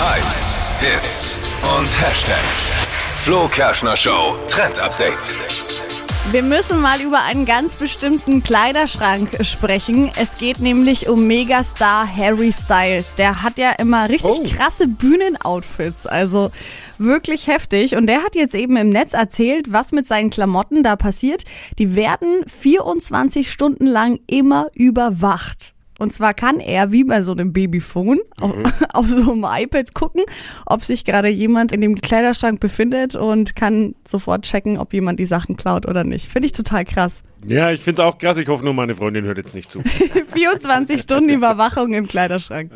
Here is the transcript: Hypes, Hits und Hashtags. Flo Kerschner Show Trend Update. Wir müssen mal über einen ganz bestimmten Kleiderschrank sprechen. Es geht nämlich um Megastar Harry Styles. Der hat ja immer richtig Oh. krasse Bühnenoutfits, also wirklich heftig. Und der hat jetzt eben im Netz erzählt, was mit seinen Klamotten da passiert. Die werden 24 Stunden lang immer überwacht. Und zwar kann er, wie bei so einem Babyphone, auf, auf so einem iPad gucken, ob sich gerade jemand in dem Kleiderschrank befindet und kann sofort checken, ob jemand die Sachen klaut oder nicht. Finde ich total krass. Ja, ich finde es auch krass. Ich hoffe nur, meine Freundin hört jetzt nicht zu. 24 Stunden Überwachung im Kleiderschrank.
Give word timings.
Hypes, 0.00 0.54
Hits 0.80 1.38
und 1.76 1.86
Hashtags. 2.00 2.72
Flo 3.24 3.48
Kerschner 3.48 3.96
Show 3.96 4.38
Trend 4.46 4.78
Update. 4.78 5.34
Wir 6.30 6.42
müssen 6.44 6.80
mal 6.80 7.00
über 7.00 7.22
einen 7.22 7.46
ganz 7.46 7.74
bestimmten 7.74 8.42
Kleiderschrank 8.44 9.44
sprechen. 9.44 10.10
Es 10.16 10.38
geht 10.38 10.60
nämlich 10.60 11.08
um 11.08 11.26
Megastar 11.26 12.06
Harry 12.16 12.52
Styles. 12.52 13.14
Der 13.16 13.42
hat 13.42 13.58
ja 13.58 13.72
immer 13.72 14.08
richtig 14.08 14.30
Oh. 14.30 14.44
krasse 14.44 14.86
Bühnenoutfits, 14.86 16.06
also 16.06 16.50
wirklich 16.98 17.48
heftig. 17.48 17.96
Und 17.96 18.06
der 18.06 18.22
hat 18.22 18.36
jetzt 18.36 18.54
eben 18.54 18.76
im 18.76 18.90
Netz 18.90 19.14
erzählt, 19.14 19.72
was 19.72 19.90
mit 19.90 20.06
seinen 20.06 20.30
Klamotten 20.30 20.82
da 20.84 20.94
passiert. 20.96 21.42
Die 21.78 21.96
werden 21.96 22.44
24 22.46 23.50
Stunden 23.50 23.86
lang 23.86 24.20
immer 24.28 24.68
überwacht. 24.74 25.72
Und 25.98 26.12
zwar 26.12 26.32
kann 26.32 26.60
er, 26.60 26.92
wie 26.92 27.04
bei 27.04 27.22
so 27.22 27.32
einem 27.32 27.52
Babyphone, 27.52 28.20
auf, 28.40 28.54
auf 28.94 29.08
so 29.08 29.32
einem 29.32 29.44
iPad 29.44 29.92
gucken, 29.94 30.22
ob 30.64 30.84
sich 30.84 31.04
gerade 31.04 31.28
jemand 31.28 31.72
in 31.72 31.80
dem 31.80 31.96
Kleiderschrank 31.96 32.60
befindet 32.60 33.16
und 33.16 33.56
kann 33.56 33.94
sofort 34.06 34.42
checken, 34.42 34.78
ob 34.78 34.94
jemand 34.94 35.18
die 35.18 35.26
Sachen 35.26 35.56
klaut 35.56 35.86
oder 35.86 36.04
nicht. 36.04 36.30
Finde 36.30 36.46
ich 36.46 36.52
total 36.52 36.84
krass. 36.84 37.22
Ja, 37.46 37.70
ich 37.70 37.80
finde 37.82 38.02
es 38.02 38.08
auch 38.08 38.18
krass. 38.18 38.36
Ich 38.36 38.48
hoffe 38.48 38.64
nur, 38.64 38.74
meine 38.74 38.96
Freundin 38.96 39.24
hört 39.24 39.38
jetzt 39.38 39.54
nicht 39.54 39.70
zu. 39.70 39.80
24 40.32 41.00
Stunden 41.00 41.28
Überwachung 41.30 41.92
im 41.94 42.06
Kleiderschrank. 42.08 42.72